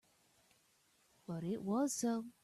[1.27, 2.25] But it was so.